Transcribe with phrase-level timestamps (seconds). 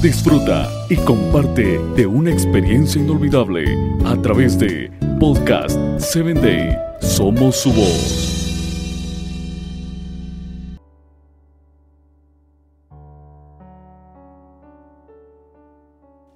[0.00, 3.64] Disfruta y comparte de una experiencia inolvidable
[4.04, 6.76] a través de Podcast 7 Day.
[7.00, 8.36] Somos su voz.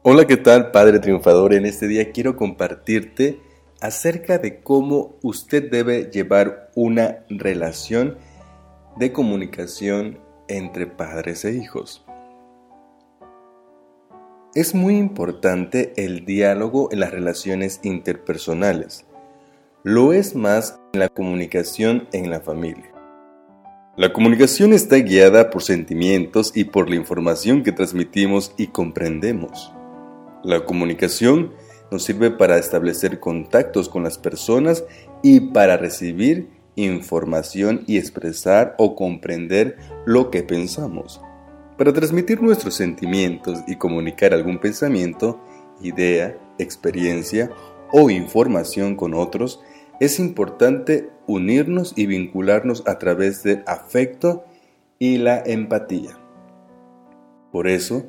[0.02, 1.54] Hola, ¿qué tal Padre Triunfador?
[1.54, 3.38] En este día quiero compartirte
[3.80, 8.18] acerca de cómo usted debe llevar una relación
[8.96, 10.18] de comunicación
[10.48, 12.04] entre padres e hijos.
[14.52, 19.06] Es muy importante el diálogo en las relaciones interpersonales.
[19.84, 22.90] Lo es más en la comunicación en la familia.
[23.96, 29.72] La comunicación está guiada por sentimientos y por la información que transmitimos y comprendemos.
[30.42, 31.52] La comunicación
[31.92, 34.82] nos sirve para establecer contactos con las personas
[35.22, 41.20] y para recibir información y expresar o comprender lo que pensamos.
[41.80, 45.40] Para transmitir nuestros sentimientos y comunicar algún pensamiento,
[45.80, 47.50] idea, experiencia
[47.90, 49.62] o información con otros,
[49.98, 54.44] es importante unirnos y vincularnos a través del afecto
[54.98, 56.18] y la empatía.
[57.50, 58.04] Por eso,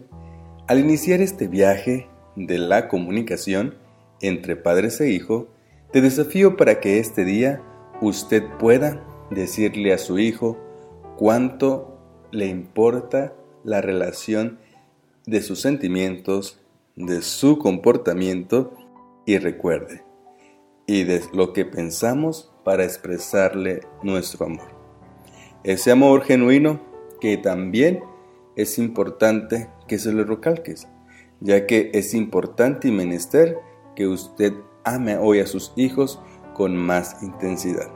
[0.68, 3.76] al iniciar este viaje de la comunicación
[4.20, 5.48] entre padres e hijo,
[5.94, 7.62] te desafío para que este día
[8.02, 10.58] usted pueda decirle a su hijo
[11.16, 11.98] cuánto
[12.32, 14.60] le importa la relación
[15.26, 16.60] de sus sentimientos,
[16.96, 18.74] de su comportamiento
[19.26, 20.04] y recuerde,
[20.88, 24.70] y de lo que pensamos para expresarle nuestro amor.
[25.64, 26.82] Ese amor genuino
[27.20, 28.02] que también
[28.56, 30.88] es importante que se lo recalques,
[31.40, 33.58] ya que es importante y menester
[33.96, 34.54] que usted
[34.84, 36.20] ame hoy a sus hijos
[36.54, 37.92] con más intensidad.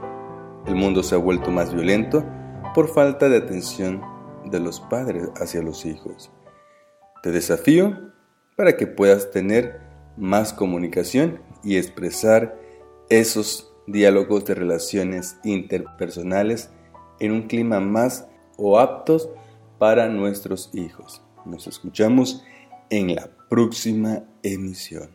[0.67, 2.23] El mundo se ha vuelto más violento
[2.73, 4.01] por falta de atención
[4.55, 6.31] de los padres hacia los hijos.
[7.21, 8.11] Te desafío
[8.55, 9.81] para que puedas tener
[10.17, 12.57] más comunicación y expresar
[13.09, 16.69] esos diálogos de relaciones interpersonales
[17.19, 19.29] en un clima más o aptos
[19.77, 21.21] para nuestros hijos.
[21.45, 22.43] Nos escuchamos
[22.89, 25.14] en la próxima emisión.